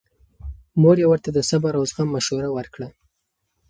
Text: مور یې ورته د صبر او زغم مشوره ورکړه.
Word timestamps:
مور 0.81 0.97
یې 1.01 1.07
ورته 1.09 1.29
د 1.33 1.39
صبر 1.49 1.71
او 1.79 1.83
زغم 1.89 2.07
مشوره 2.15 2.49
ورکړه. 2.57 2.87